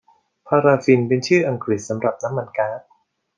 [0.47, 2.79] พาราฟินเป็นชื่ออังกฤษสำหรับน้ำมันก๊าด